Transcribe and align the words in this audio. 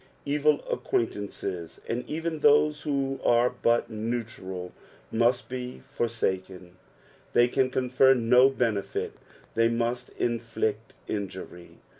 Evil 0.25 0.63
acquiuntances, 0.67 1.77
and 1.87 2.03
even 2.09 2.39
those 2.39 2.81
who 2.81 3.19
are 3.23 3.51
but 3.51 3.87
neutral, 3.91 4.71
must 5.11 5.47
be 5.47 5.83
for 5.91 6.07
saken, 6.07 6.71
they 7.33 7.47
can 7.47 7.69
confer 7.69 8.15
no 8.15 8.49
benefit, 8.49 9.11
they 9.53 9.67
must 9.67 10.09
inflict 10.17 10.95
injury. 11.07 11.77